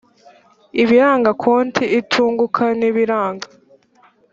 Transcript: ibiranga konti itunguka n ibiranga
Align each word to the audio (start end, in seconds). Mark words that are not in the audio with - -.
ibiranga 0.81 1.31
konti 1.43 1.83
itunguka 1.99 2.63
n 2.79 2.81
ibiranga 2.89 3.47